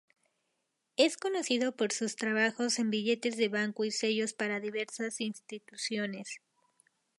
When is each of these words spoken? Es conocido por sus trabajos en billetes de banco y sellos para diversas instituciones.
Es 0.97 1.15
conocido 1.15 1.73
por 1.75 1.91
sus 1.91 2.15
trabajos 2.15 2.79
en 2.79 2.89
billetes 2.89 3.37
de 3.37 3.49
banco 3.49 3.83
y 3.85 3.91
sellos 3.91 4.33
para 4.33 4.59
diversas 4.59 5.21
instituciones. 5.21 6.41